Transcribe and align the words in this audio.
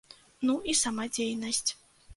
Ну, 0.49 0.55
і 0.73 0.75
сама 0.81 1.07
дзейнасць. 1.19 1.67